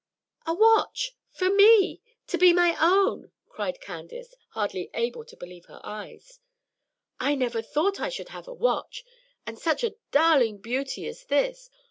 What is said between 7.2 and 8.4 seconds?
never thought I should